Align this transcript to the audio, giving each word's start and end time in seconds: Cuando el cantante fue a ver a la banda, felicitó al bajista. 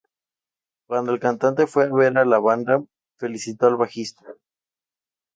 Cuando 0.87 1.13
el 1.13 1.19
cantante 1.19 1.67
fue 1.67 1.83
a 1.83 1.93
ver 1.93 2.17
a 2.17 2.25
la 2.25 2.39
banda, 2.39 2.83
felicitó 3.19 3.67
al 3.67 3.75
bajista. 3.75 4.25